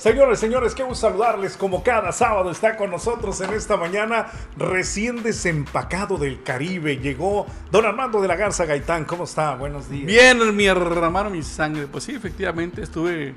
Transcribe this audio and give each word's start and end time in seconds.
Señores, 0.00 0.38
señores, 0.38 0.74
qué 0.74 0.82
gusto 0.82 1.08
saludarles. 1.08 1.58
Como 1.58 1.82
cada 1.82 2.10
sábado 2.10 2.50
está 2.50 2.74
con 2.78 2.90
nosotros 2.90 3.38
en 3.42 3.52
esta 3.52 3.76
mañana, 3.76 4.28
recién 4.56 5.22
desempacado 5.22 6.16
del 6.16 6.42
Caribe. 6.42 6.96
Llegó 6.96 7.44
don 7.70 7.84
Armando 7.84 8.22
de 8.22 8.26
la 8.26 8.34
Garza 8.34 8.64
Gaitán. 8.64 9.04
¿Cómo 9.04 9.24
está? 9.24 9.56
Buenos 9.56 9.90
días. 9.90 10.06
Bien, 10.06 10.56
mi 10.56 10.64
hermano, 10.64 11.28
mi 11.28 11.42
sangre. 11.42 11.86
Pues 11.86 12.04
sí, 12.04 12.14
efectivamente, 12.14 12.80
estuve 12.80 13.34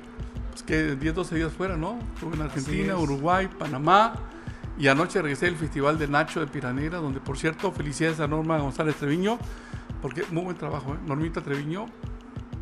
pues, 0.52 0.62
que 0.62 0.96
10, 0.96 1.14
12 1.14 1.34
días 1.34 1.52
fuera, 1.52 1.76
¿no? 1.76 1.98
Estuve 2.14 2.34
en 2.34 2.40
Argentina, 2.40 2.96
Uruguay, 2.96 3.46
Panamá. 3.58 4.14
Y 4.78 4.88
anoche 4.88 5.20
regresé 5.20 5.48
al 5.48 5.56
Festival 5.56 5.98
de 5.98 6.08
Nacho 6.08 6.40
de 6.40 6.46
Piranera, 6.46 6.96
donde, 6.96 7.20
por 7.20 7.36
cierto, 7.36 7.72
felicidades 7.72 8.20
a 8.20 8.26
Norma 8.26 8.56
González 8.56 8.96
Treviño, 8.96 9.38
porque 10.00 10.24
muy 10.30 10.44
buen 10.44 10.56
trabajo, 10.56 10.94
¿eh? 10.94 10.98
Normita 11.06 11.42
Treviño, 11.42 11.88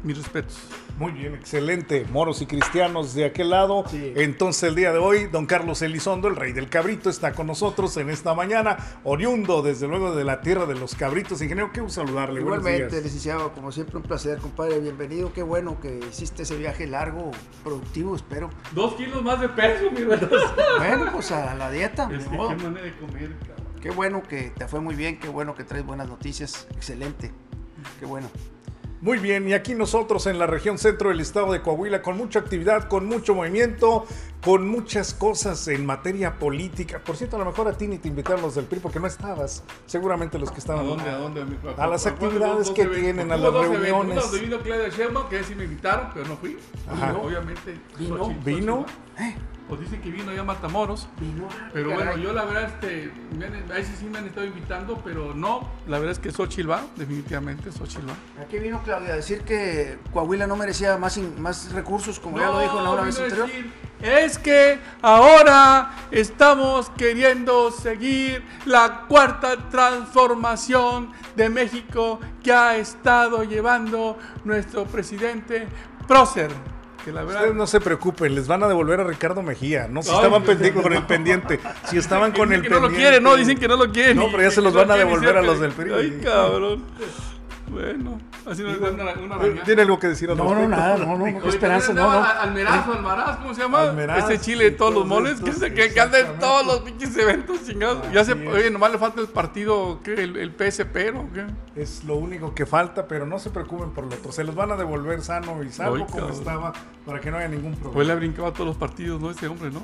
mis 0.03 0.17
respetos. 0.19 0.59
Muy 0.99 1.13
bien, 1.13 1.35
excelente. 1.35 2.07
Moros 2.13 2.43
y 2.43 2.47
cristianos 2.47 3.15
de 3.15 3.25
aquel 3.25 3.51
lado. 3.51 3.85
Sí. 3.89 4.13
Entonces 4.17 4.65
el 4.65 4.75
día 4.75 4.93
de 4.93 4.99
hoy, 4.99 5.27
don 5.27 5.47
Carlos 5.47 5.81
Elizondo, 5.83 6.29
el 6.29 6.37
rey 6.37 6.53
del 6.53 6.69
cabrito, 6.69 7.09
está 7.11 7.33
con 7.33 7.47
nosotros 7.47 7.97
en 7.97 8.11
esta 8.11 8.35
mañana, 8.35 8.77
oriundo 9.05 9.63
desde 9.63 9.89
luego 9.89 10.15
de 10.15 10.25
la 10.25 10.41
tierra 10.41 10.67
de 10.67 10.75
los 10.75 10.95
cabritos. 10.95 11.41
Ingeniero, 11.43 11.73
qué 11.73 11.81
gusto 11.81 12.05
saludarle. 12.05 12.41
Igualmente, 12.41 12.89
días. 12.91 13.03
licenciado, 13.05 13.53
como 13.53 13.73
siempre 13.73 13.97
un 13.97 14.03
placer, 14.03 14.39
compadre, 14.39 14.81
bienvenido, 14.81 15.33
qué 15.33 15.43
bueno 15.43 15.81
que 15.81 15.99
hiciste 16.11 16.43
ese 16.43 16.57
viaje 16.57 16.87
largo, 16.87 17.31
productivo, 17.65 18.15
espero. 18.15 18.51
Dos 18.73 18.95
kilos 18.95 19.23
más 19.23 19.41
de 19.41 19.49
peso, 19.49 19.91
mi. 19.91 20.03
Bueno, 20.79 21.11
pues 21.13 21.31
a 21.33 21.55
la 21.55 21.71
dieta, 21.71 22.09
Es 22.13 22.25
que 22.27 22.37
modo. 22.37 22.51
qué 22.51 22.57
manera 22.57 22.85
de 22.85 22.97
comer, 22.99 23.37
cabrón. 23.47 23.67
qué 23.81 23.91
bueno 23.91 24.23
que 24.23 24.51
te 24.51 24.67
fue 24.69 24.81
muy 24.81 24.95
bien, 24.95 25.19
qué 25.19 25.29
bueno 25.29 25.55
que 25.55 25.65
traes 25.65 25.85
buenas 25.87 26.09
noticias, 26.09 26.67
excelente, 26.77 27.33
qué 27.99 28.07
bueno. 28.07 28.29
Muy 29.03 29.19
bien, 29.19 29.49
y 29.49 29.53
aquí 29.53 29.75
nosotros 29.75 30.29
en 30.29 30.39
la 30.39 30.47
región 30.47 30.79
centro 30.79 31.09
del 31.09 31.19
estado 31.19 31.53
de 31.53 31.61
Coahuila, 31.61 32.03
con 32.03 32.17
mucha 32.17 32.39
actividad, 32.39 32.87
con 32.87 33.05
mucho 33.05 33.35
movimiento, 33.35 34.07
con 34.45 34.69
muchas 34.69 35.13
cosas 35.13 35.67
en 35.67 35.85
materia 35.85 36.39
política. 36.39 37.01
Por 37.05 37.17
cierto, 37.17 37.35
a 37.35 37.41
lo 37.41 37.47
mejor 37.47 37.67
a 37.67 37.73
ti 37.73 37.89
ni 37.89 37.99
te 37.99 38.07
invitaron 38.07 38.43
los 38.43 38.55
del 38.55 38.65
PRI 38.67 38.79
porque 38.79 39.01
no 39.01 39.09
estabas. 39.09 39.65
Seguramente 39.87 40.39
los 40.39 40.51
que 40.51 40.55
¿A 40.55 40.59
estaban. 40.59 40.87
dónde? 40.87 41.11
¿A 41.11 41.17
dónde? 41.17 41.45
A 41.79 41.87
las 41.89 42.07
actividades 42.07 42.71
que 42.71 42.87
tienen, 42.87 43.33
a 43.33 43.37
las 43.37 43.53
reuniones. 43.53 44.41
Vino 44.41 44.61
Claudia 44.61 44.89
Sheinbaum, 44.89 45.29
que 45.29 45.43
sí 45.43 45.57
me 45.57 45.65
invitaron, 45.65 46.11
pero 46.15 46.29
no 46.29 46.37
fui. 46.37 46.57
Obviamente. 47.21 47.81
¿Vino? 47.99 48.29
¿Vino? 48.45 48.87
¿Eh? 49.19 49.35
Pues 49.73 49.81
dicen 49.89 50.03
que 50.03 50.11
vino 50.11 50.31
ya 50.35 50.43
a 50.43 50.45
Matamoros. 50.45 51.09
Vino, 51.19 51.49
Pero 51.73 51.89
caray. 51.93 52.05
bueno, 52.09 52.23
yo 52.23 52.35
la 52.35 52.45
verdad, 52.45 52.65
este, 52.65 53.11
han- 53.33 53.73
a 53.73 53.79
ese 53.79 53.97
sí 53.97 54.05
me 54.05 54.19
han 54.19 54.27
estado 54.27 54.47
invitando, 54.47 55.01
pero 55.03 55.33
no, 55.33 55.67
la 55.87 55.99
verdad 55.99 56.13
es 56.13 56.19
que 56.19 56.31
Xochitl 56.31 56.71
va, 56.71 56.83
definitivamente 56.95 57.73
Xochitl 57.73 58.07
va. 58.07 58.43
Aquí 58.43 58.59
vino 58.59 58.83
Claudia 58.83 59.15
a 59.15 59.17
decir 59.17 59.41
que 59.45 59.99
Coahuila 60.13 60.47
no 60.47 60.57
merecía 60.57 60.99
más, 60.99 61.17
in- 61.17 61.41
más 61.41 61.73
recursos, 61.73 62.21
como 62.21 62.39
ya 62.39 62.49
lo 62.51 62.61
dijo 62.61 62.77
en 62.81 62.85
la 62.85 62.91
No, 62.97 63.03
vez 63.03 63.19
anterior. 63.19 63.47
decir, 63.47 63.73
Es 64.03 64.37
que 64.37 64.79
ahora 65.01 65.93
estamos 66.11 66.91
queriendo 66.91 67.71
seguir 67.71 68.45
la 68.67 69.07
cuarta 69.09 69.71
transformación 69.71 71.13
de 71.35 71.49
México 71.49 72.21
que 72.43 72.53
ha 72.53 72.77
estado 72.77 73.43
llevando 73.45 74.19
nuestro 74.45 74.85
presidente 74.85 75.67
Prócer. 76.07 76.51
Que 77.05 77.11
la 77.13 77.23
verdad, 77.25 77.41
Ustedes 77.43 77.57
no 77.57 77.67
se 77.67 77.81
preocupen, 77.81 78.35
les 78.35 78.47
van 78.47 78.63
a 78.63 78.69
devolver 78.69 79.01
a 79.01 79.05
Ricardo 79.05 79.43
Mejía. 79.43 79.89
No, 79.89 80.03
si 80.03 80.11
Ay, 80.11 80.17
estaban 80.17 80.43
con 80.83 80.93
el 80.93 81.03
pendiente. 81.05 81.59
Si 81.89 81.99
estaban 81.99 82.31
con 82.37 82.53
el 82.53 82.63
que 82.63 82.69
pendiente. 82.69 82.81
no 82.81 82.89
lo 82.89 82.95
quieren, 82.95 83.23
no, 83.23 83.35
dicen 83.37 83.59
que 83.59 83.67
no 83.69 83.77
lo 83.77 83.91
quieren. 83.91 84.17
No, 84.17 84.27
pero 84.31 84.43
ya 84.45 84.51
se 84.51 84.61
los 84.63 84.73
van 84.73 84.91
a 84.91 84.97
devolver 84.97 85.37
a 85.37 85.43
los 85.43 85.59
de- 85.61 85.67
del 85.69 85.75
PRI. 85.77 85.93
Ay, 85.93 86.21
cabrón. 86.23 86.85
Bueno, 87.73 88.19
así 88.47 88.63
nos 88.63 88.79
dan 88.81 88.95
una, 89.01 89.13
una 89.15 89.35
araña. 89.37 89.63
¿Tiene 89.65 89.83
algo 89.83 89.99
que 89.99 90.09
decir 90.09 90.31
al 90.31 90.37
No, 90.37 90.55
no, 90.55 90.69
nada, 90.69 90.99
no, 90.99 91.17
no, 91.17 91.27
no, 91.31 91.49
esperanza, 91.49 91.93
no, 91.93 92.03
no. 92.03 92.07
andaba 92.09 92.41
Almerazo, 92.43 92.93
Almaraz, 92.93 93.37
¿cómo 93.39 93.55
se 93.55 93.63
llama? 93.63 93.81
Almeraz, 93.81 94.31
Ese 94.31 94.41
chile 94.41 94.65
de 94.65 94.71
todos 94.73 94.93
los 94.93 95.07
moles, 95.07 95.41
que, 95.41 95.53
se- 95.53 95.73
que, 95.73 95.93
que 95.93 96.01
anda 96.01 96.19
en 96.21 96.39
todos 96.39 96.67
los 96.67 96.81
pinches 96.81 97.17
eventos 97.17 97.65
chingados. 97.67 98.11
Ya 98.13 98.25
se, 98.25 98.33
oye, 98.33 98.71
nomás 98.71 98.93
le 98.93 98.99
falta 98.99 99.21
el 99.21 99.29
partido, 99.29 100.01
¿qué? 100.05 100.15
El, 100.23 100.37
el 100.37 100.51
PSP, 100.51 101.13
¿no? 101.15 101.29
¿Qué? 101.33 101.47
Es 101.81 102.05
lo 102.05 102.17
único 102.17 102.55
que 102.55 102.67
falta, 102.67 103.09
pero 103.09 103.25
no 103.27 103.39
se 103.39 103.51
preocupen 103.51 103.91
por 103.91 104.05
lo 104.05 104.15
otro. 104.15 104.33
Se 104.33 104.45
los 104.45 104.55
van 104.55 104.71
a 104.73 104.77
devolver 104.77 105.23
sano 105.23 105.63
y 105.63 105.71
salvo 105.73 106.07
como 106.07 106.29
estaba 106.29 106.73
para 107.07 107.21
que 107.21 107.31
no 107.31 107.39
haya 107.39 107.49
ningún 107.49 107.73
Pues 107.73 107.85
le 107.85 107.91
problema. 107.91 108.13
ha 108.13 108.17
brincado 108.17 108.49
a 108.49 108.53
todos 108.53 108.67
los 108.67 108.77
partidos, 108.77 109.21
¿no? 109.21 109.31
Ese 109.31 109.49
hombre, 109.49 109.71
¿no? 109.71 109.81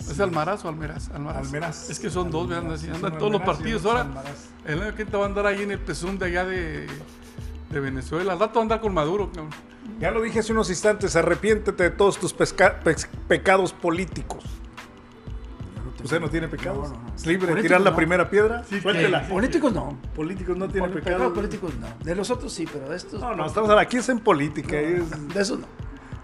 Así 0.00 0.12
¿Es 0.12 0.20
Almaraz 0.20 0.64
o 0.64 0.68
Almeraz? 0.68 1.10
Almaraz. 1.10 1.46
Almeraz. 1.46 1.90
Es 1.90 1.98
que 1.98 2.10
son 2.10 2.30
dos, 2.30 2.48
vean, 2.48 2.60
Almeraz, 2.60 2.78
así 2.80 2.88
sí, 2.90 2.94
andan 2.94 3.18
todos 3.18 3.32
los 3.32 3.40
Almeraz 3.40 3.56
partidos 3.56 3.84
ahora. 3.86 4.06
El 4.64 4.82
año 4.82 4.94
que 4.94 5.04
te 5.04 5.16
va 5.16 5.24
a 5.24 5.26
andar 5.26 5.46
ahí 5.46 5.62
en 5.62 5.70
el 5.72 5.78
presum 5.78 6.16
de 6.18 6.26
allá 6.26 6.44
de, 6.44 6.86
de 7.70 7.80
Venezuela. 7.80 8.32
Al 8.32 8.38
rato 8.40 8.60
andar 8.60 8.80
con 8.80 8.94
Maduro, 8.94 9.26
cabrón. 9.32 9.50
Ya 10.00 10.10
lo 10.10 10.20
dije 10.20 10.40
hace 10.40 10.52
unos 10.52 10.68
instantes, 10.70 11.14
arrepiéntete 11.16 11.84
de 11.84 11.90
todos 11.90 12.18
tus 12.18 12.34
pecados 13.28 13.72
políticos. 13.72 14.44
¿Usted 16.02 16.20
no 16.20 16.28
tiene 16.28 16.46
pecados? 16.46 16.90
No, 16.90 16.96
no, 16.96 17.02
no. 17.08 17.14
¿Es 17.16 17.26
libre 17.26 17.52
de 17.54 17.62
tirar 17.62 17.80
la 17.80 17.90
no. 17.90 17.96
primera 17.96 18.28
piedra? 18.30 18.62
Sí, 18.64 18.80
Suéltela. 18.80 19.24
sí. 19.24 19.32
Políticos 19.32 19.72
no. 19.72 19.98
Políticos 20.14 20.56
no 20.56 20.68
tienen 20.68 20.90
pecados. 20.92 21.14
pecados 21.14 21.32
políticos 21.32 21.72
no. 21.80 22.04
De 22.04 22.14
los 22.14 22.30
otros 22.30 22.52
sí, 22.52 22.68
pero 22.72 22.88
de 22.90 22.96
estos. 22.96 23.20
No, 23.20 23.34
no, 23.34 23.46
estamos 23.46 23.70
aquí 23.70 23.96
es 23.96 24.08
en 24.08 24.20
política. 24.20 24.78
es- 24.78 25.28
De 25.34 25.40
esos 25.40 25.58
no. 25.60 25.66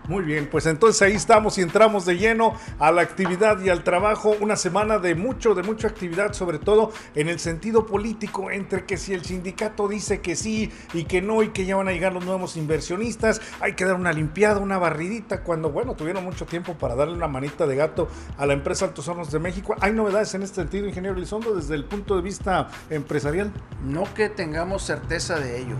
Muy 0.09 0.25
bien, 0.25 0.49
pues 0.51 0.67
entonces 0.67 1.01
ahí 1.03 1.13
estamos 1.13 1.59
y 1.59 1.63
entramos 1.63 2.05
de 2.05 2.19
lleno 2.19 2.55
a 2.81 2.91
la 2.91 3.03
actividad 3.03 3.61
y 3.61 3.69
al 3.69 3.85
trabajo. 3.85 4.35
Una 4.41 4.57
semana 4.57 4.99
de 4.99 5.15
mucho, 5.15 5.55
de 5.55 5.63
mucha 5.63 5.87
actividad, 5.87 6.33
sobre 6.33 6.59
todo 6.59 6.91
en 7.15 7.29
el 7.29 7.39
sentido 7.39 7.87
político, 7.87 8.51
entre 8.51 8.85
que 8.85 8.97
si 8.97 9.15
el 9.15 9.25
sindicato 9.25 9.87
dice 9.87 10.21
que 10.21 10.35
sí 10.35 10.73
y 10.93 11.05
que 11.05 11.23
no 11.23 11.43
y 11.45 11.51
que 11.51 11.67
ya 11.67 11.77
van 11.77 11.87
a 11.87 11.93
llegar 11.93 12.13
los 12.13 12.25
nuevos 12.25 12.57
inversionistas, 12.57 13.41
hay 13.61 13.75
que 13.75 13.85
dar 13.85 13.95
una 13.95 14.13
limpiada, 14.13 14.59
una 14.59 14.77
barridita, 14.77 15.43
cuando, 15.45 15.71
bueno, 15.71 15.95
tuvieron 15.95 16.25
mucho 16.25 16.47
tiempo 16.47 16.75
para 16.75 16.97
darle 16.97 17.15
una 17.15 17.29
manita 17.29 17.67
de 17.69 17.77
gato 17.77 18.09
a 18.39 18.45
la 18.45 18.55
empresa 18.55 18.87
Altos 18.87 19.07
Hornos 19.07 19.31
de 19.31 19.39
México. 19.39 19.77
¿Hay 19.81 19.93
novedades 19.93 20.34
en 20.34 20.43
este 20.43 20.57
sentido, 20.57 20.87
ingeniero 20.89 21.17
Elizondo, 21.17 21.55
desde 21.55 21.77
el 21.77 21.84
punto 21.84 22.17
de 22.17 22.23
vista 22.23 22.69
empresarial? 22.91 23.53
No 23.84 24.13
que 24.15 24.29
tengamos 24.29 24.83
certeza 24.83 25.39
de 25.39 25.61
ello. 25.61 25.77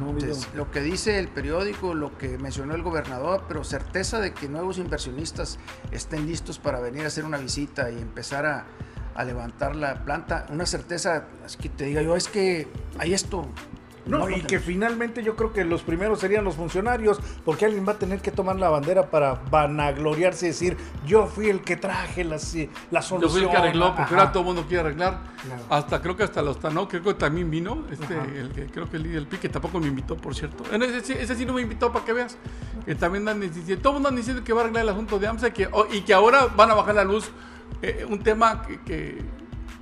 No, 0.00 0.16
Este, 0.18 0.26
digo. 0.26 0.38
lo 0.54 0.70
que 0.70 0.80
dice 0.80 1.18
el 1.18 1.28
periódico, 1.28 1.94
lo 1.94 2.16
que 2.18 2.38
mencionó 2.38 2.74
el 2.74 2.82
gobernador, 2.82 3.44
pero 3.46 3.62
certeza 3.66 4.20
de 4.20 4.32
que 4.32 4.48
nuevos 4.48 4.78
inversionistas 4.78 5.58
estén 5.90 6.26
listos 6.26 6.58
para 6.58 6.80
venir 6.80 7.04
a 7.04 7.08
hacer 7.08 7.24
una 7.24 7.38
visita 7.38 7.90
y 7.90 7.98
empezar 7.98 8.46
a, 8.46 8.66
levantar 9.24 9.74
la 9.74 10.04
planta. 10.04 10.46
Una 10.50 10.66
certeza, 10.66 11.24
que 11.60 11.70
te 11.70 11.84
diga 11.84 12.02
yo, 12.02 12.16
es 12.16 12.28
que 12.28 12.68
hay 12.98 13.14
esto. 13.14 13.48
No, 14.06 14.30
y 14.30 14.40
que 14.42 14.60
finalmente 14.60 15.22
yo 15.24 15.34
creo 15.36 15.52
que 15.52 15.64
los 15.64 15.82
primeros 15.82 16.20
serían 16.20 16.44
los 16.44 16.54
funcionarios, 16.54 17.18
porque 17.44 17.64
alguien 17.64 17.86
va 17.86 17.92
a 17.92 17.98
tener 17.98 18.20
que 18.20 18.30
tomar 18.30 18.56
la 18.56 18.68
bandera 18.68 19.10
para 19.10 19.42
vanagloriarse 19.50 20.46
y 20.46 20.48
decir, 20.50 20.76
yo 21.06 21.26
fui 21.26 21.48
el 21.48 21.62
que 21.62 21.76
traje 21.76 22.22
la, 22.24 22.36
la 22.36 23.00
Yo 23.00 23.06
solución. 23.06 23.30
fui 23.32 23.42
el 23.42 23.50
que 23.50 23.56
arregló, 23.56 23.86
porque 23.88 24.02
Ajá. 24.02 24.14
ahora 24.16 24.32
todo 24.32 24.40
el 24.42 24.46
mundo 24.46 24.64
quiere 24.68 24.80
arreglar. 24.82 25.18
Claro. 25.44 25.62
Hasta 25.70 26.00
creo 26.02 26.16
que 26.16 26.22
hasta 26.22 26.40
los 26.42 26.62
no, 26.72 26.88
creo 26.88 27.02
que 27.02 27.14
también 27.14 27.50
vino, 27.50 27.84
este, 27.90 28.14
el 28.38 28.50
que 28.52 28.66
creo 28.66 28.88
que 28.88 28.96
el 28.96 29.02
líder 29.04 29.16
del 29.20 29.26
PI, 29.26 29.38
que 29.38 29.48
tampoco 29.48 29.80
me 29.80 29.86
invitó, 29.88 30.16
por 30.16 30.34
cierto. 30.34 30.64
Ese, 30.72 31.00
sí- 31.00 31.12
ese 31.18 31.34
sí 31.34 31.44
no 31.46 31.52
me 31.52 31.62
invitó 31.62 31.92
para 31.92 32.04
que 32.04 32.12
veas. 32.12 32.36
Que 32.84 32.94
también 32.94 33.26
andan 33.28 33.40
diciendo, 33.52 33.82
todo 33.82 33.92
el 33.92 33.94
mundo 33.94 34.08
anda 34.10 34.18
diciendo 34.20 34.44
que 34.44 34.52
va 34.52 34.60
a 34.60 34.64
arreglar 34.64 34.82
el 34.84 34.88
asunto 34.90 35.18
de 35.18 35.26
AMSA 35.26 35.50
que, 35.52 35.68
oh, 35.72 35.86
y 35.92 36.02
que 36.02 36.14
ahora 36.14 36.46
van 36.56 36.70
a 36.70 36.74
bajar 36.74 36.94
la 36.94 37.04
luz. 37.04 37.30
eh, 37.82 38.06
un 38.08 38.20
tema 38.22 38.62
que, 38.62 38.80
que, 38.82 39.18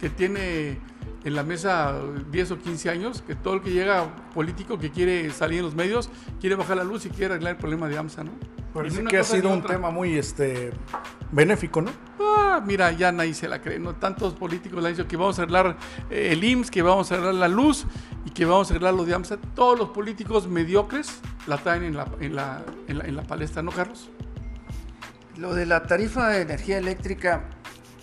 que 0.01 0.09
tiene 0.11 0.81
en 1.25 1.35
la 1.35 1.43
mesa 1.43 1.95
10 2.31 2.51
o 2.51 2.59
15 2.59 2.91
años, 2.91 3.23
que 3.27 3.35
todo 3.35 3.55
el 3.55 3.63
que 3.63 3.71
llega 3.71 4.15
político 4.35 4.79
que 4.79 4.91
quiere 4.91 5.31
salir 5.31 5.61
en 5.61 5.65
los 5.65 5.75
medios, 5.75 6.11
quiere 6.41 6.55
bajar 6.55 6.77
la 6.77 6.85
luz 6.85 7.07
y 7.07 7.09
quiere 7.09 7.35
arreglar 7.35 7.53
el 7.53 7.59
problema 7.59 7.89
de 7.89 7.99
AMSA, 7.99 8.25
¿no? 8.25 8.33
Parece 8.75 9.05
que 9.05 9.19
ha 9.19 9.25
sido 9.25 9.51
un 9.51 9.63
tema 9.63 9.91
muy 9.91 10.19
este 10.19 10.73
benéfico, 11.31 11.81
¿no? 11.81 11.93
Ah, 12.21 12.61
mira, 12.65 12.91
ya 12.91 13.13
nadie 13.13 13.33
se 13.33 13.49
la 13.49 13.63
cree, 13.63 13.79
¿no? 13.79 13.95
Tantos 13.95 14.35
políticos 14.35 14.83
le 14.83 14.89
han 14.89 14.97
dicho 14.97 15.07
que 15.07 15.17
vamos 15.17 15.39
a 15.39 15.43
arreglar 15.43 15.77
eh, 16.11 16.31
el 16.33 16.43
IMSS, 16.43 16.71
que 16.71 16.83
vamos 16.83 17.11
a 17.11 17.15
arreglar 17.15 17.35
la 17.35 17.49
luz 17.49 17.87
y 18.27 18.31
que 18.31 18.45
vamos 18.45 18.71
a 18.71 18.75
arreglar 18.75 18.95
lo 18.95 19.05
de 19.05 19.15
AMSA. 19.15 19.37
Todos 19.55 19.79
los 19.79 19.91
políticos 19.91 20.49
mediocres 20.49 21.21
la 21.47 21.57
traen 21.59 21.85
en 21.85 21.97
la, 21.97 22.09
en 22.21 22.35
la, 22.35 22.65
en 22.89 22.99
la, 22.99 23.05
en 23.05 23.17
la 23.17 23.23
palestra, 23.23 23.63
¿no, 23.63 23.71
Carlos? 23.71 24.11
Lo 25.37 25.55
de 25.55 25.67
la 25.67 25.85
tarifa 25.85 26.29
de 26.29 26.43
energía 26.43 26.79
eléctrica, 26.79 27.45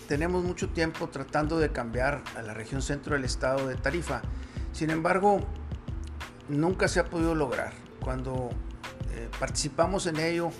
tenemos 0.08 0.44
mucho 0.44 0.68
tiempo 0.70 1.08
tratando 1.08 1.58
de 1.58 1.70
cambiar 1.72 2.22
a 2.36 2.42
la 2.42 2.54
región 2.54 2.82
centro 2.82 3.14
del 3.14 3.24
estado 3.24 3.66
de 3.68 3.74
tarifa. 3.76 4.22
Sin 4.72 4.90
embargo, 4.90 5.40
nunca 6.48 6.88
se 6.88 7.00
ha 7.00 7.04
podido 7.04 7.34
lograr. 7.34 7.72
Cuando 8.00 8.50
eh, 9.14 9.28
participamos 9.38 10.06
en 10.06 10.18
ello, 10.18 10.50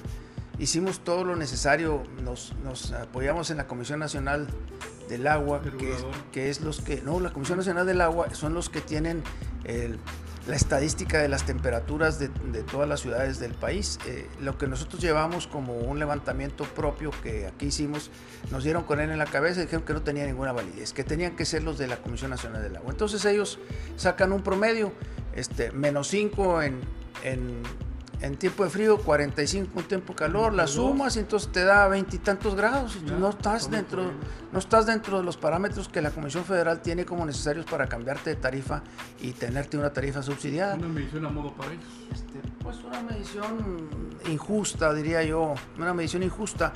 hicimos 0.58 1.00
todo 1.00 1.24
lo 1.24 1.36
necesario, 1.36 2.02
nos, 2.22 2.54
nos 2.62 2.92
apoyamos 2.92 3.50
en 3.50 3.56
la 3.56 3.66
Comisión 3.66 3.98
Nacional 3.98 4.46
del 5.08 5.26
Agua, 5.26 5.60
que 5.78 5.92
es, 5.92 6.04
que 6.30 6.50
es 6.50 6.60
los 6.60 6.80
que, 6.80 7.02
no, 7.02 7.20
la 7.20 7.32
Comisión 7.32 7.58
Nacional 7.58 7.86
del 7.86 8.00
Agua 8.00 8.32
son 8.34 8.54
los 8.54 8.70
que 8.70 8.80
tienen 8.80 9.22
el- 9.64 9.98
la 10.46 10.56
estadística 10.56 11.20
de 11.20 11.28
las 11.28 11.44
temperaturas 11.44 12.18
de, 12.18 12.28
todas 12.64 12.88
las 12.88 13.00
ciudades 13.00 13.38
del 13.38 13.54
país. 13.54 13.98
Eh, 14.06 14.28
lo 14.40 14.58
que 14.58 14.66
nosotros 14.66 15.00
llevamos 15.00 15.46
como 15.46 15.74
un 15.74 15.98
levantamiento 15.98 16.64
propio 16.64 17.10
que 17.22 17.46
aquí 17.46 17.66
hicimos, 17.66 18.10
nos 18.50 18.64
dieron 18.64 18.82
con 18.82 19.00
él 19.00 19.10
en 19.10 19.18
la 19.18 19.26
cabeza 19.26 19.60
y 19.60 19.64
dijeron 19.64 19.84
que 19.84 19.92
no 19.92 20.02
tenía 20.02 20.26
ninguna 20.26 20.52
validez, 20.52 20.92
que 20.92 21.04
tenían 21.04 21.36
que 21.36 21.44
ser 21.44 21.62
los 21.62 21.78
de 21.78 21.86
la 21.86 21.96
Comisión 21.96 22.30
Nacional 22.30 22.62
del 22.62 22.76
Agua. 22.76 22.90
Entonces 22.90 23.24
ellos 23.24 23.58
sacan 23.96 24.32
un 24.32 24.42
promedio, 24.42 24.92
este, 25.34 25.70
menos 25.70 26.08
5 26.08 26.62
en, 26.62 26.80
en, 27.22 27.62
en 28.22 28.36
tiempo 28.36 28.62
de 28.62 28.70
frío 28.70 28.98
45 28.98 29.80
en 29.80 29.88
tiempo 29.88 30.12
de 30.12 30.16
calor, 30.16 30.54
la 30.54 30.69
sumas 30.69 31.16
y 31.16 31.19
entonces 31.19 31.50
te 31.50 31.64
da 31.64 31.88
veintitantos 31.88 32.54
grados. 32.54 32.96
Y 32.96 33.06
Ya, 33.06 33.16
no 33.16 33.28
estás 33.30 33.69
dentro, 33.69 34.12
no 34.52 34.58
estás 34.58 34.86
dentro 34.86 35.19
de 35.19 35.24
los 35.24 35.36
parámetros 35.36 35.88
que 35.88 36.00
la 36.00 36.12
Comisión 36.12 36.44
Federal 36.44 36.80
tiene 36.82 37.04
como 37.04 37.26
necesarios 37.26 37.66
para 37.66 37.88
cambiarte 37.88 38.30
de 38.30 38.36
tarifa 38.36 38.84
y 39.20 39.32
tenerte 39.32 39.76
una 39.76 39.92
tarifa 39.92 40.22
subsidiada. 40.22 40.76
Una 40.76 40.86
medición 40.88 41.26
a 41.26 41.30
modo 41.30 41.52
para 41.54 41.72
ellos. 41.72 41.84
Este, 42.12 42.40
pues 42.62 42.78
una 42.84 43.02
medición 43.02 43.88
injusta, 44.30 44.94
diría 44.94 45.25
yo, 45.25 45.54
una 45.76 45.92
medición 45.92 46.22
injusta. 46.22 46.72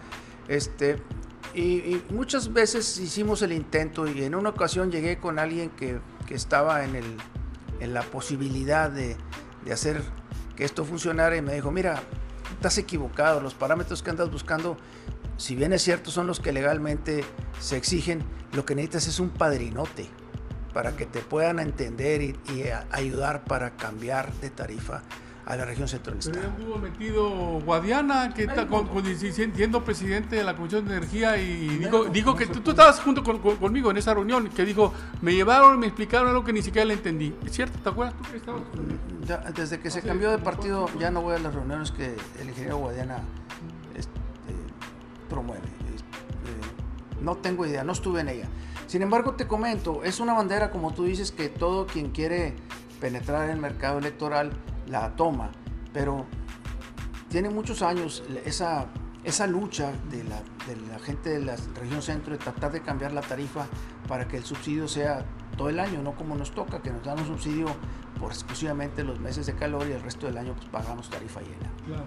Este, 0.49 1.01
y, 1.55 1.61
y 1.63 2.05
muchas 2.11 2.53
veces 2.53 2.99
hicimos 2.99 3.41
el 3.43 3.53
intento 3.53 4.09
y 4.09 4.25
en 4.25 4.35
una 4.35 4.49
ocasión 4.49 4.91
llegué 4.91 5.19
con 5.19 5.39
alguien 5.39 5.71
que, 5.71 6.01
que 6.27 6.35
estaba 6.35 6.85
en, 6.85 6.97
el, 6.97 7.17
en 7.79 7.95
la 7.95 8.03
posibilidad 8.03 8.91
de, 8.91 9.17
de 9.65 9.73
hacer 9.73 10.03
que 10.57 10.65
esto 10.65 10.85
funcionara 10.85 11.37
y 11.37 11.43
me 11.43 11.55
dijo, 11.55 11.71
mira, 11.71 12.03
estás 12.53 12.79
equivocado, 12.79 13.41
los 13.41 13.55
parámetros 13.55 14.03
que 14.03 14.11
andas 14.11 14.31
buscando, 14.31 14.77
si 15.37 15.55
bien 15.55 15.73
es 15.73 15.83
cierto, 15.83 16.11
son 16.11 16.27
los 16.27 16.41
que 16.41 16.53
legalmente 16.53 17.25
se 17.61 17.77
exigen, 17.77 18.25
lo 18.53 18.65
que 18.65 18.75
necesitas 18.75 19.07
es 19.07 19.21
un 19.21 19.31
padrinote 19.31 20.09
para 20.73 20.97
que 20.97 21.07
te 21.07 21.21
puedan 21.21 21.59
entender 21.59 22.23
y, 22.23 22.37
y 22.53 22.65
ayudar 22.91 23.45
para 23.45 23.77
cambiar 23.77 24.33
de 24.35 24.51
tarifa 24.51 25.03
a 25.47 25.55
la 25.57 25.65
región 25.65 25.87
centro 25.87 26.13
del 26.13 26.21
Pero 26.33 26.49
estuvo 26.49 26.77
metido 26.79 27.61
Guadiana, 27.65 28.35
que 28.35 28.43
está 28.43 28.67
con, 28.67 28.89
con- 28.89 29.05
si- 29.07 29.31
siendo 29.33 29.85
presidente 29.85 30.35
de 30.35 30.43
la 30.43 30.57
Comisión 30.57 30.85
de 30.87 30.97
Energía 30.97 31.39
y 31.39 31.69
dijo, 31.79 32.05
dijo 32.07 32.35
que 32.35 32.47
tú, 32.47 32.61
tú 32.61 32.71
estabas 32.71 32.99
junto 33.01 33.23
con- 33.23 33.39
con- 33.39 33.57
conmigo 33.57 33.91
en 33.93 33.97
esa 33.97 34.13
reunión, 34.13 34.49
que 34.49 34.65
dijo, 34.65 34.93
me 35.23 35.35
llevaron, 35.35 35.79
me 35.79 35.87
explicaron 35.87 36.29
algo 36.29 36.43
que 36.43 36.53
ni 36.53 36.63
siquiera 36.63 36.85
le 36.85 36.95
entendí. 36.95 37.33
¿Es 37.45 37.53
cierto? 37.53 37.79
¿Te 37.79 37.89
acuerdas 37.89 38.15
tú 38.19 38.31
que 38.31 38.37
estabas? 38.39 38.63
Ya, 39.25 39.37
desde 39.55 39.79
que 39.79 39.89
se 39.91 40.03
cambió 40.03 40.33
de 40.33 40.39
partido, 40.39 40.89
ya 40.99 41.13
no 41.13 41.23
voy 41.23 41.37
a 41.37 41.39
las 41.39 41.55
reuniones 41.55 41.93
que 41.93 42.17
el 42.41 42.49
ingeniero 42.49 42.79
Guadiana 42.79 43.19
este, 43.95 44.11
promueve. 45.31 45.63
Este, 45.95 47.23
no 47.23 47.37
tengo 47.37 47.65
idea, 47.67 47.85
no 47.85 47.93
estuve 47.93 48.21
en 48.21 48.29
ella. 48.31 48.49
Sin 48.89 49.03
embargo, 49.03 49.35
te 49.35 49.47
comento, 49.47 50.03
es 50.03 50.19
una 50.19 50.33
bandera, 50.35 50.71
como 50.73 50.93
tú 50.93 51.05
dices, 51.05 51.31
que 51.31 51.49
todo 51.49 51.87
quien 51.87 52.11
quiere 52.11 52.55
penetrar 53.01 53.45
en 53.45 53.51
el 53.51 53.59
mercado 53.61 53.99
electoral 53.99 54.51
la 54.87 55.15
toma, 55.17 55.51
pero 55.93 56.27
tiene 57.29 57.51
muchos 57.51 57.83
años 57.83 58.23
esa, 58.45 58.87
esa 59.25 59.47
lucha 59.47 59.93
de 60.11 60.25
la, 60.25 60.41
de 60.67 60.77
la 60.89 60.99
gente 60.99 61.31
de 61.31 61.45
la 61.45 61.57
región 61.75 62.03
centro 62.03 62.33
de 62.33 62.39
tratar 62.39 62.73
de 62.73 62.81
cambiar 62.81 63.13
la 63.13 63.23
tarifa 63.23 63.67
para 64.09 64.29
que 64.29 64.37
el 64.37 64.45
subsidio 64.45 64.89
sea 64.89 65.25
todo 65.57 65.69
el 65.69 65.81
año, 65.81 66.03
no 66.03 66.13
como 66.13 66.37
nos 66.37 66.53
toca, 66.53 66.81
que 66.81 66.91
nos 66.91 67.03
dan 67.03 67.19
un 67.19 67.27
subsidio 67.27 67.67
por 68.21 68.33
exclusivamente 68.33 69.03
los 69.05 69.19
meses 69.21 69.47
de 69.47 69.55
calor 69.55 69.87
y 69.89 69.93
el 69.93 70.03
resto 70.03 70.27
del 70.27 70.39
año 70.39 70.55
pues 70.55 70.69
pagamos 70.69 71.11
tarifa 71.11 71.41
llena. 71.41 71.71
Claro. 71.87 72.07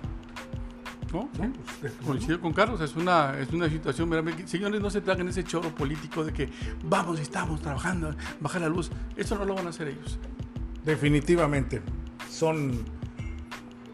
¿No? 1.12 1.28
Sí. 1.34 1.88
Coincido 2.06 2.40
con 2.40 2.54
Carlos, 2.54 2.80
es 2.82 2.96
una, 2.96 3.38
es 3.40 3.52
una 3.52 3.68
situación, 3.68 4.12
señores, 4.46 4.80
no 4.80 4.92
se 4.92 5.02
tragan 5.02 5.28
ese 5.28 5.44
choro 5.44 5.74
político 5.74 6.24
de 6.24 6.32
que 6.32 6.50
vamos, 6.84 7.20
estamos 7.20 7.62
trabajando, 7.62 8.16
bajar 8.40 8.62
la 8.62 8.70
luz. 8.70 8.92
Eso 9.18 9.36
no 9.36 9.46
lo 9.46 9.56
van 9.56 9.66
a 9.66 9.70
hacer 9.70 9.88
ellos. 9.88 10.20
Definitivamente 10.86 11.82
son 12.30 12.86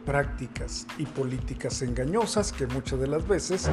prácticas 0.05 0.85
y 0.97 1.05
políticas 1.05 1.81
engañosas 1.81 2.51
que 2.51 2.67
muchas 2.67 2.99
de 2.99 3.07
las 3.07 3.27
veces 3.27 3.69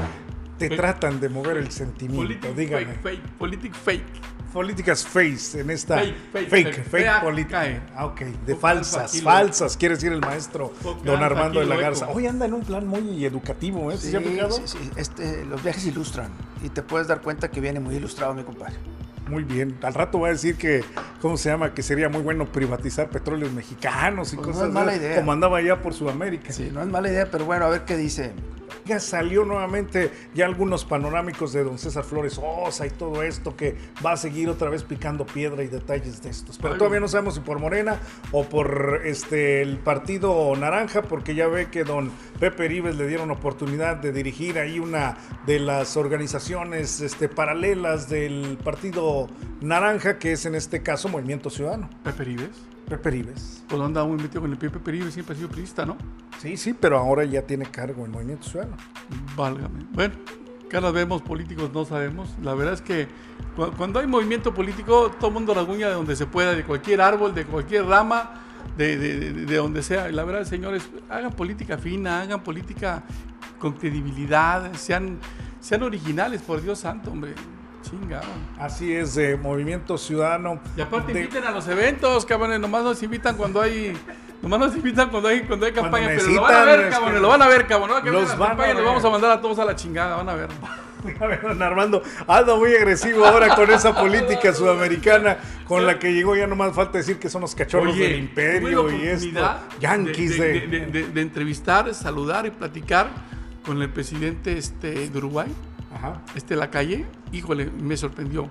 te 0.59 0.69
Fake. 0.69 0.81
tratan 0.81 1.21
de 1.21 1.29
mover 1.29 1.57
el 1.59 1.71
sentimiento. 1.71 2.23
Politic 2.23 2.55
Dígame. 2.57 2.85
fake, 2.87 3.03
fake, 3.03 3.23
politic 3.39 3.75
fake. 3.75 4.05
Políticas 4.53 5.07
face 5.07 5.61
en 5.61 5.71
esta 5.71 5.99
Fake, 5.99 6.49
fake, 6.51 6.85
fake, 6.85 7.21
política. 7.23 7.83
Ah, 7.97 8.05
ok, 8.05 8.21
de 8.21 8.55
falsas, 8.55 9.23
falsas, 9.23 9.79
quiere 9.79 9.95
decir 9.95 10.13
el 10.13 10.21
maestro 10.21 10.75
don 11.05 11.23
Armando 11.23 11.61
de 11.61 11.65
la 11.67 11.77
Garza. 11.77 12.09
Hoy 12.11 12.27
anda 12.27 12.45
en 12.45 12.53
un 12.53 12.61
plan 12.63 12.87
muy 12.87 13.25
educativo, 13.25 13.91
¿eh? 13.91 13.97
¿Sí 13.97 14.11
sí, 14.11 14.63
sí, 14.67 14.91
este, 14.97 15.47
los 15.47 15.63
viajes 15.63 15.87
ilustran 15.87 16.31
y 16.63 16.69
te 16.69 16.83
puedes 16.83 17.09
dar 17.09 17.23
cuenta 17.23 17.51
que 17.51 17.63
viene 17.63 17.81
muy 17.81 17.95
ilustrado 17.95 18.35
mi 18.35 18.43
compadre. 18.45 18.75
Muy 19.29 19.45
bien. 19.45 19.77
Al 19.83 19.95
rato 19.95 20.21
va 20.21 20.29
a 20.29 20.31
decir 20.33 20.57
que, 20.57 20.85
¿cómo 21.21 21.37
se 21.37 21.49
llama? 21.49 21.73
Que 21.75 21.83
sería 21.83 22.09
muy 22.09 22.23
bueno 22.23 22.47
privatizar 22.51 23.09
petróleos 23.09 23.53
mexicanos 23.53 24.33
y 24.33 24.37
Pues 24.37 24.49
no 24.49 24.53
cosas 24.55 24.69
es 24.69 24.75
mala 24.75 24.93
de- 24.93 24.99
idea. 24.99 25.17
como 25.17 25.33
andaba 25.33 25.59
allá 25.59 25.81
por 25.81 25.95
Sudamérica. 25.95 26.53
Sí, 26.53 26.71
no 26.73 26.81
es 26.83 26.89
mala 26.89 27.09
idea, 27.09 27.29
pero 27.31 27.45
bueno, 27.45 27.65
a 27.67 27.69
ver 27.71 27.85
qué 27.85 27.97
dice. 27.97 28.33
Ya 28.85 29.01
salió 29.01 29.45
nuevamente 29.45 30.11
ya 30.35 30.47
algunos 30.47 30.85
panorámicos 30.85 31.53
de 31.53 31.65
don 31.65 31.79
César 31.79 32.05
Flores 32.05 32.41
Osa 32.43 32.87
y 32.87 32.91
todo 32.91 33.23
esto 33.23 33.57
que 33.57 33.77
va 34.05 34.13
a 34.13 34.17
seguir 34.17 34.49
otra 34.49 34.71
vez 34.71 34.83
picando 34.85 35.27
piedra 35.27 35.63
y 35.63 35.69
detalles 35.69 36.23
de 36.23 36.31
estos. 36.31 36.59
Pero 36.59 36.77
todavía 36.77 37.01
no 37.01 37.09
sabemos 37.09 37.35
si 37.35 37.41
por 37.41 37.59
Morena 37.59 38.01
o 38.31 38.45
por 38.45 39.03
este 39.05 39.63
el 39.63 39.79
partido 39.79 40.55
naranja, 40.57 41.03
porque 41.03 41.35
ya 41.35 41.47
ve 41.47 41.71
que 41.71 41.85
don 41.85 42.11
Pepe 42.41 42.69
Rives 42.69 42.97
le 42.97 43.07
dieron 43.07 43.31
oportunidad 43.31 43.97
de 43.97 44.13
dirigir 44.13 44.59
ahí 44.59 44.79
una 44.79 45.17
de 45.47 45.59
las 45.59 45.97
organizaciones 45.97 47.01
este, 47.01 47.29
paralelas 47.29 48.09
del 48.09 48.59
partido 48.63 49.29
naranja, 49.61 50.19
que 50.19 50.33
es 50.33 50.47
en 50.47 50.55
este 50.55 50.83
caso 50.83 51.09
Movimiento 51.09 51.51
Ciudadano. 51.51 51.89
Pepe 52.03 52.25
Rives. 52.25 52.72
Pepe 52.89 53.11
Rives. 53.11 53.63
Pues 53.69 53.81
anda 53.81 54.05
muy 54.05 54.17
metido 54.17 54.43
con 54.43 54.51
el 54.51 54.59
Pepe 54.59 54.91
Rives, 54.91 55.15
siempre 55.15 55.35
ha 55.35 55.37
sido 55.39 55.49
priista, 55.49 55.87
¿no? 55.87 55.97
Sí, 56.39 56.57
sí, 56.57 56.75
pero 56.75 56.99
ahora 56.99 57.25
ya 57.25 57.43
tiene 57.43 57.65
cargo 57.67 58.05
en 58.05 58.11
Movimiento 58.13 58.49
Ciudadano. 58.49 58.77
Válgame. 59.37 59.85
Bueno, 59.93 60.15
cada 60.69 60.91
vez 60.91 61.05
vemos 61.05 61.23
políticos, 61.23 61.71
no 61.73 61.85
sabemos. 61.85 62.31
La 62.43 62.55
verdad 62.55 62.75
es 62.75 62.83
que 62.83 63.07
cu- 63.57 63.71
cuando 63.77 63.99
hay 64.01 64.07
movimiento 64.07 64.53
político, 64.53 65.11
todo 65.19 65.29
el 65.29 65.35
mundo 65.35 65.55
rasguña 65.55 65.89
de 65.89 65.95
donde 65.95 66.17
se 66.17 66.27
pueda, 66.27 66.55
de 66.55 66.65
cualquier 66.65 67.01
árbol, 67.01 67.35
de 67.35 67.45
cualquier 67.45 67.87
rama, 67.87 68.35
de, 68.77 68.97
de- 68.99 69.19
de- 69.33 69.47
de 69.47 69.57
donde 69.57 69.83
sea. 69.83 70.09
Y 70.09 70.13
la 70.13 70.25
verdad, 70.25 70.45
señores, 70.45 70.89
hagan 71.09 71.33
política 71.33 71.79
fina, 71.79 72.23
hagan 72.23 72.43
política 72.43 73.03
con 73.59 73.73
credibilidad, 73.75 74.73
sean, 74.75 75.19
sean 75.61 75.83
originales, 75.85 76.43
por 76.43 76.61
Dios 76.61 76.81
santo, 76.81 77.11
hombre. 77.11 77.35
Chingado. 77.83 78.25
Así 78.59 78.93
es, 78.95 79.15
de 79.15 79.37
Movimiento 79.37 79.99
Ciudadano. 79.99 80.61
Y 80.77 80.81
aparte 80.81 81.13
de- 81.13 81.21
inviten 81.21 81.45
a 81.45 81.51
los 81.51 81.67
eventos, 81.69 82.25
cabrones, 82.25 82.61
nomás 82.61 82.83
nos 82.85 83.03
invitan 83.03 83.37
cuando 83.37 83.61
hay... 83.61 83.97
Nomás 84.41 84.59
nos 84.59 84.75
invitan 84.77 85.09
cuando 85.09 85.29
hay, 85.29 85.43
cuando 85.43 85.67
hay 85.67 85.73
Cuando 85.73 85.91
campaña, 85.93 86.09
pero 86.17 86.29
lo 86.33 86.43
van 86.43 86.55
a 86.55 86.65
ver, 86.65 86.85
que- 86.85 86.91
cabrones, 86.91 87.21
lo 87.23 87.29
van 87.29 87.43
a 87.43 87.49
ver, 87.49 87.67
cabrones. 87.67 88.05
¿no? 88.05 88.11
Los 88.13 88.39
van 88.39 88.43
a 88.43 88.49
campañas, 88.49 88.75
ver. 88.75 88.77
Los 88.77 88.85
vamos 88.87 89.05
a 89.05 89.11
mandar 89.11 89.31
a 89.31 89.41
todos 89.41 89.59
a 89.61 89.65
la 89.65 89.77
chingada, 89.77 90.17
van 90.17 90.29
a 90.29 90.35
ver. 90.35 90.49
A 91.21 91.27
ver, 91.27 91.43
don 91.43 91.61
Armando, 91.61 92.01
anda 92.29 92.55
muy 92.55 92.73
agresivo 92.77 93.27
ahora 93.27 93.57
con 93.57 93.69
esa 93.73 93.93
política 93.93 94.53
sudamericana 94.55 95.37
con 95.67 95.85
la 95.85 95.99
que 95.99 96.13
llegó. 96.13 96.37
Ya 96.37 96.47
nomás 96.47 96.73
falta 96.77 96.99
decir 96.99 97.19
que 97.19 97.29
son 97.29 97.41
los 97.41 97.57
cachorros 97.57 97.93
Oye, 97.95 98.05
del 98.07 98.19
imperio 98.21 98.89
y 98.89 99.09
esto. 99.09 99.41
Yankees 99.81 100.39
de- 100.39 101.09
de 101.13 101.21
entrevistar, 101.21 101.93
saludar 101.93 102.47
y 102.47 102.51
platicar 102.53 103.09
con 103.67 103.83
el 103.83 103.91
presidente 103.91 104.57
este, 104.57 105.09
de 105.09 105.19
Uruguay, 105.19 105.53
Ajá. 106.03 106.21
este 106.35 106.57
la 106.57 106.71
calle. 106.71 107.07
Híjole, 107.33 107.71
me 107.71 107.97
sorprendió. 107.97 108.49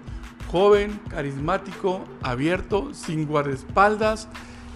Joven, 0.51 1.00
carismático, 1.10 2.03
abierto, 2.22 2.93
sin 2.93 3.25
guardaespaldas, 3.25 4.27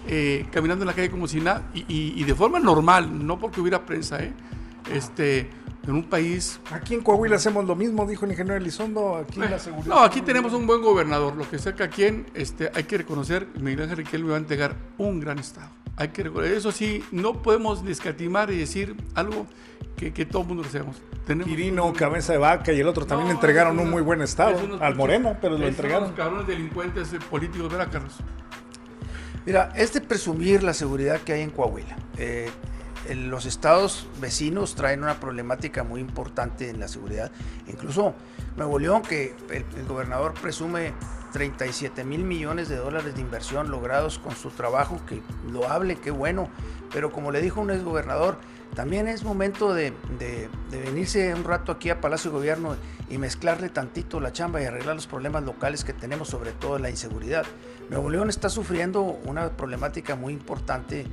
eh, 0.07 0.45
caminando 0.51 0.83
en 0.83 0.87
la 0.87 0.93
calle 0.93 1.09
como 1.09 1.27
si 1.27 1.41
nada, 1.41 1.63
y, 1.73 1.79
y- 1.87 2.13
y 2.15 2.23
de 2.23 2.35
forma 2.35 2.59
normal, 2.59 3.25
no 3.25 3.39
porque 3.39 3.59
hubiera 3.61 3.85
prensa, 3.85 4.23
¿eh? 4.23 4.33
Este, 4.93 5.49
en 5.87 5.93
un 5.95 6.03
país 6.03 6.59
Aquí 6.71 6.93
en 6.95 7.01
Coahuila 7.01 7.35
hacemos 7.37 7.65
lo 7.65 7.75
mismo, 7.75 8.05
dijo 8.05 8.25
el 8.25 8.31
ingeniero 8.31 8.57
Elizondo. 8.57 9.15
Aquí 9.17 9.39
la 9.39 9.57
seguridad. 9.59 9.87
No, 9.95 9.99
aquí 10.01 10.21
tenemos 10.21 10.53
un 10.53 10.65
buen 10.67 10.81
gobernador. 10.81 11.35
Lo 11.35 11.49
que 11.49 11.57
sea 11.59 11.73
que 11.75 11.83
a 11.83 11.89
quien 11.89 12.25
este, 12.35 12.71
hay 12.73 12.83
que 12.83 12.97
reconocer, 12.97 13.47
Miguel 13.59 13.83
Ángel 13.83 13.97
Riquelme 13.97 14.29
va 14.29 14.35
a 14.35 14.39
entregar 14.39 14.75
un 14.97 15.19
gran 15.19 15.39
estado. 15.39 15.69
Hay 15.97 16.09
que 16.09 16.23
reconocer, 16.23 16.53
eso 16.53 16.71
sí, 16.71 17.03
no 17.11 17.41
podemos 17.41 17.83
descatimar 17.85 18.51
y 18.51 18.57
decir 18.57 18.95
algo 19.15 19.47
que, 19.97 20.13
que 20.13 20.25
todo 20.25 20.41
el 20.43 20.47
mundo. 20.49 20.63
Tenemos 21.25 21.47
Quirino, 21.47 21.91
cabeza 21.93 22.33
de 22.33 22.37
vaca 22.39 22.71
y 22.71 22.79
el 22.79 22.87
otro 22.87 23.05
también 23.05 23.29
No, 23.29 23.33
entregaron 23.35 23.79
un 23.79 23.89
muy 23.89 24.01
buen 24.01 24.21
estado. 24.21 24.57
Al 24.79 24.93
pinches- 24.93 24.95
Morena, 24.95 25.37
pero 25.41 25.57
lo 25.57 25.67
entregaron. 25.67 26.05
unos 26.05 26.15
cabrones 26.17 26.47
delincuentes 26.47 27.13
eh, 27.13 27.19
políticos, 27.29 27.71
¿verdad, 27.71 27.89
Carlos? 27.91 28.13
Mira, 29.45 29.71
es 29.75 29.93
de 29.93 30.01
presumir 30.01 30.63
la 30.63 30.73
seguridad 30.73 31.21
que 31.21 31.33
hay 31.33 31.41
en 31.41 31.51
Coahuila. 31.51 31.95
Eh, 32.17 32.49
en 33.07 33.29
los 33.29 33.45
estados 33.45 34.07
vecinos 34.19 34.73
traen 34.73 35.03
una 35.03 35.19
problemática 35.19 35.83
muy 35.83 36.01
importante 36.01 36.69
en 36.69 36.79
la 36.79 36.87
seguridad. 36.87 37.31
Incluso 37.67 38.15
Nuevo 38.57 38.79
León, 38.79 39.03
que 39.03 39.35
el, 39.51 39.63
el 39.77 39.85
gobernador 39.87 40.33
presume 40.33 40.93
37 41.31 42.03
mil 42.03 42.23
millones 42.23 42.67
de 42.69 42.77
dólares 42.77 43.13
de 43.15 43.21
inversión 43.21 43.69
logrados 43.69 44.17
con 44.17 44.35
su 44.35 44.49
trabajo, 44.49 44.99
que 45.07 45.21
lo 45.51 45.69
hable, 45.69 45.97
qué 45.97 46.09
bueno. 46.09 46.49
Pero 46.95 47.11
como 47.11 47.29
le 47.31 47.41
dijo 47.41 47.59
un 47.59 47.71
exgobernador, 47.71 48.37
también 48.73 49.09
es 49.09 49.25
momento 49.25 49.73
de, 49.73 49.91
de- 50.17 50.47
de 50.71 50.79
venirse 50.79 51.33
un 51.35 51.43
rato 51.43 51.73
aquí 51.73 51.89
a 51.89 51.99
Palacio 51.99 52.31
de 52.31 52.37
Gobierno 52.37 52.77
y 53.09 53.17
mezclarle 53.17 53.67
tantito 53.67 54.21
la 54.21 54.31
chamba 54.31 54.61
y 54.61 54.63
arreglar 54.65 54.95
los 54.95 55.05
problemas 55.05 55.43
locales 55.43 55.83
que 55.83 55.91
tenemos, 55.91 56.29
sobre 56.29 56.53
todo 56.53 56.79
la 56.79 56.89
inseguridad. 56.89 57.45
Nuevo 57.89 58.09
León 58.09 58.29
está 58.29 58.47
sufriendo 58.47 59.01
una 59.03 59.49
problemática 59.57 60.15
muy 60.15 60.31
importante 60.31 61.01
eh, 61.01 61.05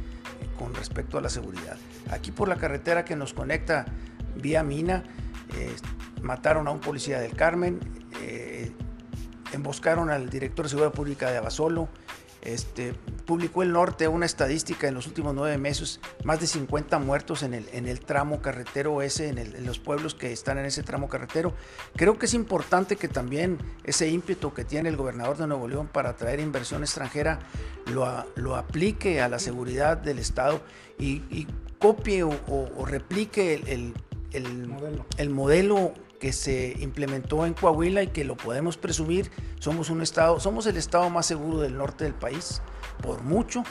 con 0.57 0.73
respecto 0.73 1.19
a 1.19 1.21
la 1.21 1.29
seguridad. 1.29 1.77
Aquí 2.13 2.31
por 2.31 2.47
la 2.47 2.55
carretera 2.55 3.05
que 3.05 3.17
nos 3.17 3.35
conecta 3.35 3.87
vía 4.37 4.63
Mina, 4.63 5.03
eh, 5.59 5.75
mataron 6.23 6.69
a 6.69 6.71
un 6.71 6.79
policía 6.79 7.19
del 7.19 7.35
Carmen, 7.35 7.81
eh, 8.21 8.71
emboscaron 9.53 10.11
al 10.11 10.31
director 10.31 10.65
de 10.67 10.69
Seguridad 10.69 10.93
Pública 10.93 11.29
de 11.29 11.39
Abasolo, 11.39 11.89
este, 12.41 12.95
publicó 13.27 13.63
el 13.63 13.73
norte 13.73 14.09
una 14.09 14.27
estadística 14.27 14.89
en 14.89 14.95
los 14.95 15.07
últimos 15.07 15.35
nueve 15.35 15.59
meses, 15.59 16.01
más 16.25 16.41
de 16.41 16.47
50 16.47 16.99
muertos 16.99 17.43
en 17.43 17.55
el, 17.55 17.69
en 17.73 17.87
el 17.87 18.01
tramo 18.01 18.41
carretero 18.43 19.03
ese, 19.03 19.29
en, 19.29 19.39
el, 19.39 19.55
en, 19.55 19.67
los 19.67 19.79
pueblos 19.79 20.15
que 20.15 20.33
están 20.33 20.59
en 20.59 20.67
ese 20.67 20.83
tramo 20.83 21.09
carretero. 21.09 21.55
Creo 21.97 22.19
que 22.19 22.27
es 22.27 22.35
importante 22.35 22.97
que 22.97 23.09
también 23.09 23.59
ese 23.85 24.09
ímpetu 24.09 24.53
que 24.53 24.65
tiene 24.65 24.89
el 24.89 24.97
gobernador 24.97 25.37
de 25.37 25.47
Nuevo 25.47 25.69
León 25.69 25.89
para 25.93 26.11
atraer 26.11 26.41
inversión 26.41 26.83
extranjera 26.83 27.39
lo, 27.87 28.27
lo 28.37 28.57
aplique 28.57 29.21
a 29.21 29.29
la 29.29 29.39
seguridad 29.39 29.97
del 29.97 30.19
Estado 30.19 30.61
y, 30.99 31.23
y 31.31 31.47
copie 31.79 32.23
o, 32.23 32.31
o, 32.49 32.85
replique 32.85 33.55
el, 33.55 33.69
el, 33.69 33.95
el 34.33 34.69
modelo. 34.69 35.07
el 35.19 35.31
modelo 35.31 35.95
que 36.23 36.33
se 36.33 36.77
implementó 36.79 37.45
en 37.47 37.53
Coahuila 37.53 38.05
y 38.05 38.07
que 38.07 38.23
lo 38.23 38.37
podemos 38.37 38.77
presumir, 38.77 39.29
somos 39.59 39.91
un 39.91 40.03
estado, 40.03 40.39
somos 40.39 40.67
el 40.67 40.77
estado 40.77 41.11
más 41.11 41.27
seguro 41.27 41.59
del 41.59 41.77
norte 41.77 42.05
del 42.05 42.15
país, 42.15 42.63
por 43.03 43.25
mucho, 43.25 43.65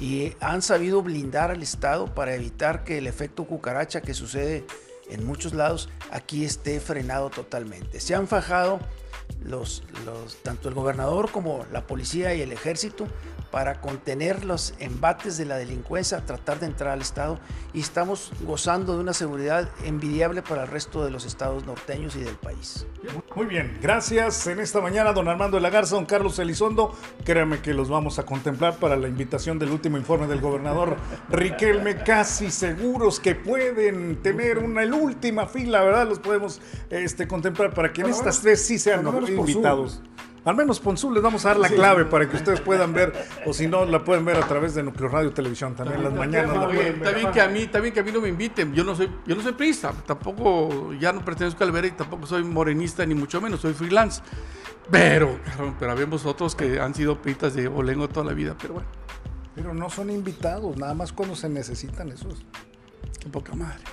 y 0.00 0.32
han 0.40 0.62
sabido 0.62 1.02
blindar 1.02 1.50
al 1.50 1.62
estado 1.62 2.06
para 2.14 2.34
evitar 2.34 2.84
que 2.84 2.96
el 2.96 3.06
efecto 3.06 3.44
cucaracha 3.44 4.00
que 4.00 4.14
sucede 4.14 4.64
en 5.10 5.26
muchos 5.26 5.52
lados 5.52 5.90
aquí 6.10 6.42
esté 6.42 6.80
frenado 6.80 7.28
totalmente. 7.28 8.00
Se 8.00 8.14
han 8.14 8.28
fajado 8.28 8.80
los, 9.44 9.82
los, 10.06 10.36
tanto 10.36 10.70
el 10.70 10.74
gobernador 10.74 11.30
como 11.30 11.66
la 11.70 11.86
policía 11.86 12.34
y 12.34 12.40
el 12.40 12.52
ejército 12.52 13.08
para 13.50 13.80
contener 13.80 14.44
los 14.44 14.74
embates 14.78 15.36
de 15.36 15.44
la 15.44 15.56
delincuencia, 15.56 16.24
tratar 16.24 16.60
de 16.60 16.66
entrar 16.66 16.90
al 16.90 17.00
Estado 17.00 17.38
y 17.72 17.80
estamos 17.80 18.32
gozando 18.42 18.94
de 18.94 19.00
una 19.00 19.12
seguridad 19.12 19.68
envidiable 19.84 20.42
para 20.42 20.62
el 20.62 20.68
resto 20.68 21.04
de 21.04 21.10
los 21.10 21.24
estados 21.24 21.66
norteños 21.66 22.16
y 22.16 22.20
del 22.20 22.36
país. 22.36 22.86
Muy 23.34 23.46
bien, 23.46 23.78
gracias. 23.80 24.46
En 24.46 24.60
esta 24.60 24.80
mañana, 24.80 25.12
don 25.12 25.28
Armando 25.28 25.56
de 25.56 25.62
la 25.62 25.70
Garza, 25.70 25.94
don 25.94 26.06
Carlos 26.06 26.38
Elizondo, 26.38 26.94
créanme 27.24 27.60
que 27.60 27.74
los 27.74 27.88
vamos 27.88 28.18
a 28.18 28.24
contemplar 28.24 28.76
para 28.76 28.96
la 28.96 29.08
invitación 29.08 29.58
del 29.58 29.70
último 29.70 29.96
informe 29.96 30.26
del 30.26 30.40
gobernador 30.40 30.96
Riquelme, 31.30 31.96
casi 31.96 32.50
seguros 32.50 33.20
que 33.20 33.34
pueden 33.34 34.22
tener 34.22 34.58
una 34.58 34.82
el 34.82 34.92
última 34.92 35.46
fila, 35.46 35.82
¿verdad? 35.82 36.08
Los 36.08 36.18
podemos 36.18 36.60
este, 36.90 37.26
contemplar 37.26 37.74
para 37.74 37.92
que 37.92 38.02
en 38.02 38.08
estas 38.08 38.40
tres 38.40 38.64
sí 38.64 38.78
sean 38.78 39.06
invitados. 39.28 40.02
Al 40.44 40.56
menos 40.56 40.80
Ponzul 40.80 41.12
les 41.12 41.22
vamos 41.22 41.44
a 41.44 41.48
dar 41.48 41.58
la 41.58 41.68
clave 41.68 42.06
para 42.06 42.28
que 42.28 42.36
ustedes 42.36 42.60
puedan 42.60 42.94
ver, 42.94 43.12
o 43.44 43.52
si 43.52 43.66
no, 43.66 43.84
la 43.84 44.02
pueden 44.02 44.24
ver 44.24 44.36
a 44.36 44.48
través 44.48 44.74
de 44.74 44.82
Núcleo 44.82 45.08
Radio 45.08 45.32
Televisión 45.32 45.74
también, 45.74 46.02
las 46.02 46.12
mañanas. 46.12 46.54
Está 46.54 46.66
bien, 46.66 46.94
está 46.94 47.10
bien 47.12 47.30
que 47.30 47.40
a 47.40 47.48
mí, 47.48 47.66
también 47.66 47.94
que 47.94 48.00
a 48.00 48.02
mí 48.02 48.10
no 48.10 48.20
me 48.20 48.28
inviten. 48.28 48.72
Yo 48.74 48.82
no 48.82 48.94
soy, 48.94 49.10
yo 49.26 49.36
no 49.36 49.42
soy 49.42 49.52
priista, 49.52 49.92
tampoco, 50.06 50.94
ya 50.94 51.12
no 51.12 51.22
pertenezco 51.24 51.62
al 51.62 51.84
y 51.84 51.90
tampoco 51.90 52.26
soy 52.26 52.42
morenista 52.42 53.04
ni 53.04 53.14
mucho 53.14 53.40
menos, 53.40 53.60
soy 53.60 53.74
freelance. 53.74 54.22
Pero, 54.90 55.38
pero 55.78 55.92
habemos 55.92 56.24
otros 56.26 56.54
que 56.54 56.80
han 56.80 56.94
sido 56.94 57.20
priistas 57.20 57.54
de 57.54 57.68
Olengo 57.68 58.08
toda 58.08 58.26
la 58.26 58.32
vida, 58.32 58.56
pero 58.60 58.74
bueno. 58.74 58.88
Pero 59.54 59.74
no 59.74 59.90
son 59.90 60.10
invitados, 60.10 60.76
nada 60.78 60.94
más 60.94 61.12
cuando 61.12 61.36
se 61.36 61.48
necesitan 61.48 62.10
esos. 62.10 62.44
Qué 63.20 63.28
poca 63.28 63.54
madre. 63.54 63.84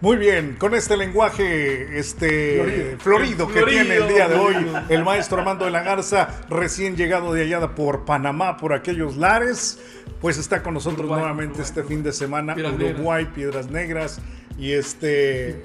Muy 0.00 0.16
bien, 0.16 0.54
con 0.56 0.76
este 0.76 0.96
lenguaje 0.96 1.98
este 1.98 2.96
florido, 3.00 3.48
florido 3.48 3.48
que 3.48 3.62
tiene 3.64 3.96
el 3.96 4.08
día 4.08 4.28
de 4.28 4.36
hoy 4.36 4.54
el 4.88 5.02
maestro 5.02 5.38
Armando 5.38 5.64
de 5.64 5.72
la 5.72 5.82
Garza, 5.82 6.28
recién 6.48 6.96
llegado 6.96 7.32
de 7.32 7.42
allá 7.42 7.74
por 7.74 8.04
Panamá, 8.04 8.56
por 8.58 8.72
aquellos 8.72 9.16
lares, 9.16 9.80
pues 10.20 10.38
está 10.38 10.62
con 10.62 10.74
nosotros 10.74 11.00
Uruguay, 11.00 11.20
nuevamente 11.20 11.54
Uruguay, 11.54 11.68
este 11.68 11.82
fin 11.82 12.04
de 12.04 12.12
semana, 12.12 12.54
Piedras 12.54 12.74
Uruguay, 12.74 13.24
Negras. 13.24 13.34
Piedras 13.34 13.70
Negras 13.70 14.20
y 14.56 14.72
este 14.72 15.50
eh, 15.50 15.62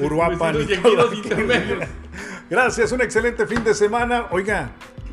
Uruapan. 0.00 0.56
Gracias, 2.50 2.92
un 2.92 3.00
excelente 3.00 3.46
fin 3.46 3.64
de 3.64 3.72
semana. 3.72 4.26
Oiga, 4.32 4.72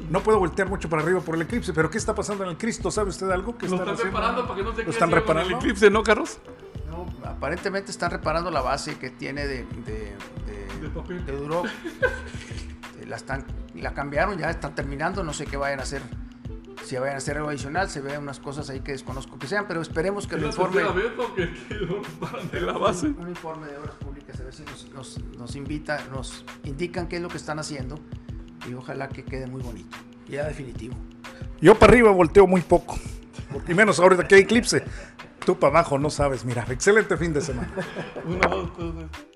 no 0.10 0.22
puedo 0.22 0.40
voltear 0.40 0.68
mucho 0.68 0.90
para 0.90 1.02
arriba 1.02 1.22
por 1.22 1.36
el 1.36 1.44
eclipse, 1.44 1.72
pero 1.72 1.90
¿qué 1.90 1.98
está 1.98 2.14
pasando 2.14 2.44
en 2.44 2.50
el 2.50 2.58
Cristo? 2.58 2.92
¿Sabe 2.92 3.10
usted 3.10 3.30
algo? 3.30 3.58
¿Qué 3.58 3.70
Lo 3.70 3.76
están, 3.76 3.94
están 3.94 4.08
reparando 4.08 4.48
para 4.48 4.56
que 4.58 4.64
no 4.64 4.76
se 4.76 4.84
¿Lo 4.84 4.90
están 4.90 5.12
reparando? 5.12 5.50
el 5.50 5.56
eclipse, 5.56 5.90
¿no, 5.90 6.04
Carlos? 6.04 6.40
Aparentemente 7.24 7.92
están 7.92 8.12
reparando 8.12 8.52
la 8.52 8.62
base 8.62 8.98
que 8.98 9.10
tiene 9.10 9.48
de, 9.48 9.66
de, 9.86 10.16
de, 10.46 11.20
de 11.26 11.32
Duro. 11.32 11.64
la, 13.08 13.16
están, 13.16 13.46
la 13.76 13.94
cambiaron, 13.94 14.38
ya 14.38 14.50
están 14.50 14.76
terminando, 14.76 15.24
no 15.24 15.34
sé 15.34 15.46
qué 15.46 15.58
vayan 15.58 15.80
a 15.80 15.84
hacer. 15.84 16.02
Si 16.84 16.96
vayan 16.96 17.16
a 17.16 17.18
hacer 17.18 17.38
algo 17.38 17.50
adicional, 17.50 17.90
se 17.90 18.00
ven 18.00 18.22
unas 18.22 18.40
cosas 18.40 18.70
ahí 18.70 18.80
que 18.80 18.94
desconozco 18.94 19.38
que 19.38 19.48
sean, 19.48 19.66
pero 19.68 19.82
esperemos 19.82 20.26
que 20.26 20.38
lo 20.38 20.48
informe. 20.48 20.82
Que, 21.36 21.50
de 22.52 22.62
la 22.62 22.78
base. 22.78 23.08
Un, 23.08 23.20
un, 23.20 23.30
informe 23.30 23.68
de 23.68 23.78
obras 23.78 23.96
públicas, 23.96 24.40
a 24.40 24.44
ver 24.44 24.54
si 24.54 24.64
nos, 24.64 24.90
nos, 24.94 25.18
nos 25.38 25.56
invita, 25.56 26.00
nos 26.12 26.46
indican 26.64 27.08
qué 27.08 27.18
es 27.18 27.22
lo 27.22 27.28
que 27.28 27.38
están 27.38 27.60
haciendo 27.60 28.00
y 28.70 28.74
ojalá 28.74 29.10
que 29.10 29.24
quede 29.24 29.48
muy 29.48 29.62
bonito. 29.62 29.98
Ya 30.28 30.46
definitivo. 30.46 30.96
Yo 31.62 31.76
para 31.76 31.94
arriba 31.94 32.12
volteo 32.12 32.48
muy 32.48 32.62
poco. 32.62 32.98
Y 33.68 33.74
menos 33.74 34.00
ahorita 34.00 34.28
que 34.28 34.36
hay 34.36 34.42
eclipse. 34.42 34.84
Tú 35.48 35.58
para 35.58 35.80
abajo 35.80 35.98
no 35.98 36.10
sabes. 36.10 36.44
Mira, 36.44 36.66
excelente 36.70 37.16
fin 37.16 37.32
de 37.32 37.39
semana. 37.39 37.72